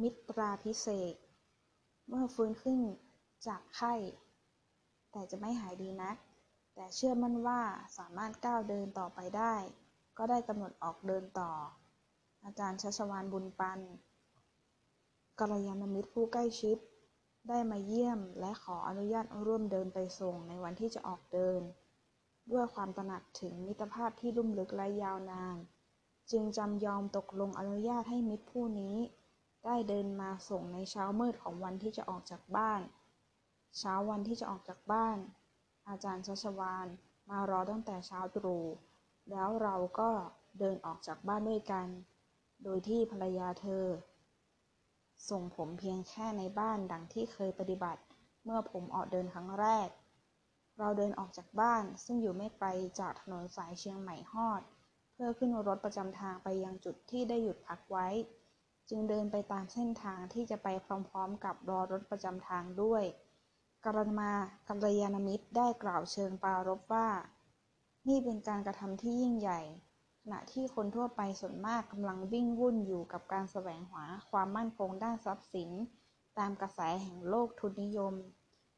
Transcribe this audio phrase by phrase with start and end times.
[0.00, 1.18] มิตราพิเศษก
[2.08, 2.80] เมื่อฟื้นขึ้น
[3.46, 3.94] จากไข้
[5.12, 6.16] แต่จะไม่หายดีนัก
[6.74, 7.60] แต่เชื่อมั่นว่า
[7.98, 9.54] สามารถก้าวเดินต่อไปได้
[10.18, 11.52] ก็ได้กำหนดออกเดินต่อ
[12.44, 13.80] อาจารย์ชัชวาลบุญปัน
[15.38, 16.78] กัลยาณมิตรผู้ใกล้ชิด
[17.48, 21.60] ได้มาเยี่ยมและขออนุญาตร่วมเดินไปส่งในวันที่จะออกเดิน
[22.52, 25.56] ด้วยความตระหนักถึงมิตรภาพที่ลุ่มลึกและยาวนาน
[26.30, 28.96] จึงจำยอมตกลงอนุญาตให้มิตรผู้นี้
[29.64, 32.80] ได้เดินมาส่งในเช้ามืดของวันที่จะออกจากบ้าน
[33.78, 35.18] เช้าวันที่จะออกจากบ้าน
[35.88, 36.86] อาจารย์ชัชวาล
[37.30, 38.64] มารอตั้งแต่เช้าตรู่
[39.30, 40.10] แล้วเราก็
[40.58, 41.88] เดินออกจากบ้านด้วยกัน
[42.64, 43.86] โดยที่ภรรยาเธอ
[45.30, 48.02] ส่งผมเพียงแค่ในบ้านดังที่เคยปฏิบัติ
[48.44, 49.88] เมื่อผมออกเดินครั้งแรก
[50.78, 52.68] เราเดินออกจากบ้านซึ่งอยู่ไม่ไกล
[53.00, 54.62] จากถนนสายเชียงใหม่ฮอด
[55.12, 58.08] เพื่อขึ้นรถประจำทางไปยังจุดที่ได้หยุดพักไว้
[58.94, 63.04] จึงเดินไปตามเส้นทางที่จะไปพร้อมๆกับรอรถประจำทางด้วย
[63.84, 64.30] กรณมา
[64.68, 67.08] กัลยาณมิตรได้กล่าวเชิงปรารภว่า
[68.08, 69.60] นี่เป็นการกระทำที่ยิ่งใหญ่
[70.22, 75.70] ขณะที่คนทั่วไปส่วนมากกำลังวิ่งวุ่นอยู่กับการแสวงหาความมั่นคงด้านทรัพย์สิน
[76.38, 78.14] ตามกระแสแห่งโลกทุนนิยม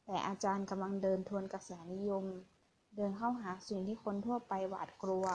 [0.07, 2.25] แต่อาจารย์กำลังเดินทวนกระแสนิยม
[2.97, 5.27] เดินเข้าหาสิ่งที่คนทั่วไปหวาดกลัว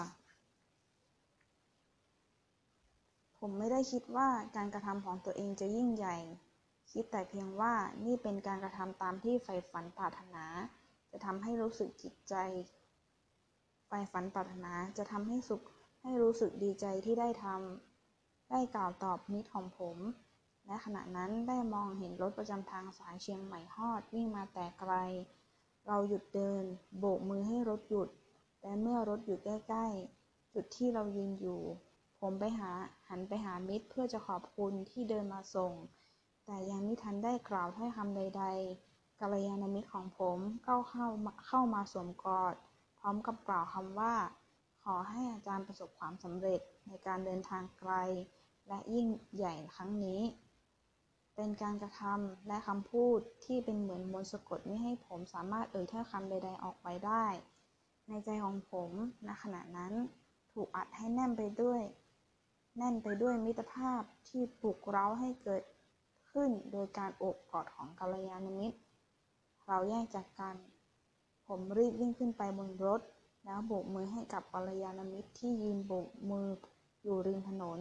[3.39, 6.17] ผมไม่ได้คิดว่าการกระทำของตัวเองจะยิ่งใหญ่
[6.91, 7.73] คิดแต่เพียงว่า
[8.05, 10.45] นี่เป็นการกระทำตามที่ใฝ่ฝันปรารถนา
[11.11, 12.35] จะทำให้รู้สึกจิตใจ
[13.87, 15.61] ใฝ่ฝันปรารถนาจะทำให้สุข
[16.01, 19.97] ให้รู้สึกดีใจที่ได้ทำได้กล่าวตอบมิตรของผม
[20.67, 24.93] และขณะนั้นได้มองเห็นรถประจำทางสายเชียงใหม่ฮอดวิ่งมาแต่ไกล
[25.87, 26.63] เราหยุดเดิน
[26.99, 28.09] โบกมือให้รถหยุด
[28.61, 31.61] และเมื่อรถอยู่ใกล้ๆ จุดที่เรายืนอยู่
[32.19, 32.71] ผมไปหา
[33.09, 35.73] หันไปหามิตรเพื่อจะขอบคุณที่เดินมาส่ง
[36.45, 38.45] แต่ยังไม่ทันได้กล่าวถ้อยคำใด
[38.81, 42.55] ๆกัลยาณมิตรของผมก็เข้ามาเข้ามาสวมกอด
[42.97, 44.13] พร้อมกับกล่าวคำว่า
[44.83, 47.93] ขอให้อาจารย์ประสบความสำเร็จในการเดินทางไกล
[48.67, 50.21] และยิ่งใหญ่ครั้งนี้
[51.35, 57.25] เป็นการกระทำและคำพูดที่เป็นเหมือนมนต์สะกดไม่ให้ผมสามารถเอ่ยถ้อยคำใด ๆ ออกไปได้
[58.07, 58.91] ในใจของผม
[59.27, 59.93] ณขณะนั้น
[60.51, 61.81] ถูกอัดให้แน่นไปด้วย
[62.81, 65.63] แน่นไปด้วยมิตรภาพที่ปลุกเร้าให้เกิด
[66.31, 68.77] ขึ้นโดยการโอบกอดของกัลยาณมิตร
[69.65, 70.55] เราแยกจากกัน
[71.47, 73.01] ผมรีบวิ่งขึ้นไปบนรถ
[73.45, 76.47] แล้วโบกมือให้กับกัลยาณมิตรที่ยืนโบกมือ
[77.03, 77.79] อยู่ริมถนน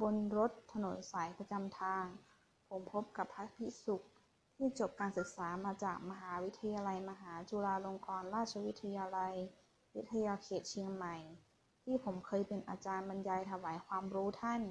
[0.00, 2.04] บนรถถนนสายประจำทาง
[2.68, 3.96] ผมพบกับพระภิกษุ
[4.56, 9.34] ที่จบการศึกษามาจากมหาวิทยาลัยมหาจุฬาลงกรณราชวิทยาลัย
[9.96, 11.16] วิทยาเขตเชียงใหม่
[11.86, 14.62] ที่ผมเคยเป็นอาจารย์บรรยายถวายความรู้ท่าน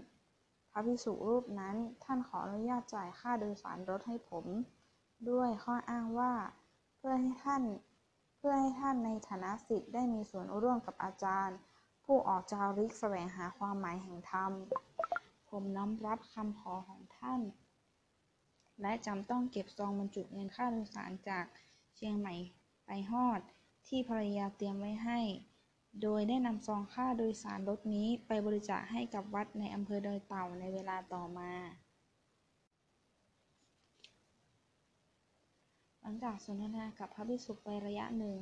[0.72, 4.46] พระภิกษุรูปนั้นท่านขออนุญาตจ่ายค่าโดยสารรถให้ผม
[5.30, 6.34] ด้วยข้ออ้างว่า
[6.98, 7.64] เพื่อให้ท่าน
[8.38, 11.58] เพื่อให้ท่านในฐานะศิษย์ได้มีส่วนร่วมกับอาจารย์
[12.06, 14.52] ผู้ออกจาริกแสวงหาความหมายแห่งธรรม
[15.50, 17.42] ผมน้อมรับคำขอของท่าน
[18.82, 21.46] และจำต้องเก็บซองบรรจุเงินค่าโดยสารจาก
[21.96, 22.36] เชียงใหม่
[22.86, 23.40] ไปฮอด
[23.88, 25.20] ที่ภรรยาเตรียมไว้ให้
[26.02, 31.52] โดยได้นำซองค่าโดยสารรถนี้ไปบริจาคให้กับวัดในอำเภอดอยเต่าในเวลาต่อมา
[36.02, 38.40] หลังจากสนทนากับพระภิกษุไประยะหนึ่ง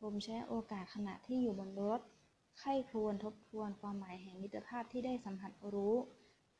[0.00, 2.00] ผมใช้โอกาสขณะที่อยู่บนรถ
[2.58, 5.94] ไข้ครวญทบทวนความหมายแห่งมิตรภาพที่ได้สัมผัสรู้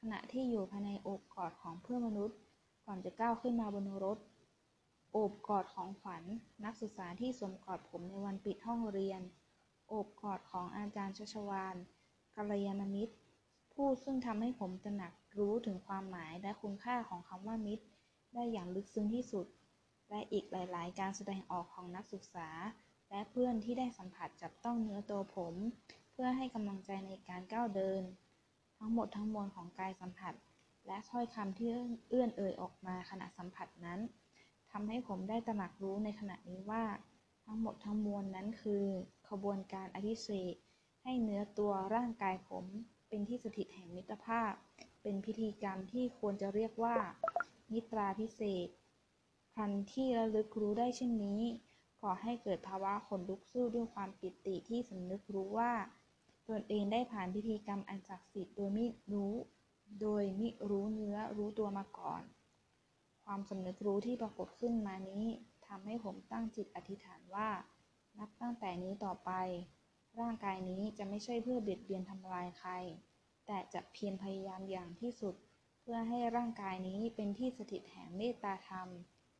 [0.00, 2.39] ขณะที่อยู่ภายในอบกอดของเพื่อนมนุษย์
[2.87, 4.19] ก่อนจะก้าวขึ้นมาบนรถ
[5.12, 6.23] โอบกอดของขวัญ
[6.65, 9.21] นักศึกษาที่สวมกอดผมในวันปิดห้องเรียน
[9.88, 11.76] โอบกอดของอาจารย์ชัชวาล
[12.37, 13.15] กัลยาณมิตร
[13.72, 17.84] ผู้ซึ่งทำให้ผมตระหนักรู้ถึงความหมายและคุณค่าของคำว่ามิตร
[18.34, 19.47] ได้อย่างลึกซึ้งที่สุด
[20.10, 22.49] และอีกหลาย ๆ การแสดงออกของนักศึกษา
[23.10, 25.54] และเพื่อนที่ได้สัมผัสจับต้องเนื้อตัวผม
[26.12, 28.03] เพื่อให้กำลังใจในการก้าวเดิน
[28.78, 30.34] ทั้งหมดทั้งมวลของกายสัมผัส
[30.87, 31.69] และถ้อยคำที่
[32.08, 34.00] เอื้อนเอ่ยออกมาขณะสัมผัสนั้น
[34.73, 36.82] ทำให้ผมได้ตระหนักรู้ในขณะนี้ว่า
[37.50, 38.85] ทั้งหมดทั้งมวลนั้นคือ
[39.29, 40.55] ขบวนการอธิเษก
[41.03, 42.65] ให้เนื้อตัวร่างกายผม
[43.09, 44.53] เป็นที่สถิตแห่งมิตรภาพ
[45.03, 46.97] เป็นพิธีกรรมที่ควรจะเรียกว่า
[47.73, 48.71] มิตราพิเศษก
[49.56, 51.43] พันที่ระลึกรู้ได้เช่นนี้
[52.03, 55.73] ก่อให้เกิดภาวะขนลุกสู้ด้วยความปิติที่สำนึกรู้ว่า
[56.49, 59.35] ตนเองได้ผ่านพิธีกรรมอันศักดิ์สิทธิ์โดยมิรู้
[60.01, 62.23] โดยมิรู้เนื้อรู้ตัวมาก่อน
[63.25, 65.25] ความสำนึกรู้ที่ปรากฏขึ้นมานี้
[65.69, 67.49] ทำให้ผมตั้งจิตอธิษฐานว่า
[68.19, 69.31] นับตั้งแต่นี้ต่อไป
[70.20, 72.73] ร่างกายนี้จะไม่ใช่เพื่อเบียดเบียนทำลายใคร
[73.47, 75.35] แต่จะเพียรพยายามอย่างที่สุด
[75.81, 78.88] เพื่อให้ร่างกายนี้เป็นที่สถิตแห่งเมตตาธรรม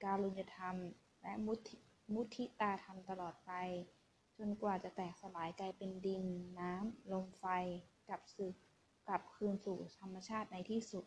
[0.05, 0.77] การุญยธรรม
[1.23, 1.77] และมุทิ
[2.15, 3.53] มุทิตาธรรมตลอดไป
[4.39, 6.25] จนกว่าจะแตกสลายกลายเป็นดิน
[6.61, 7.45] น้ำ ลมไฟ
[8.09, 8.55] กลับสึก
[9.09, 11.05] กลับคืนสู่ธรรมชาติในที่สุด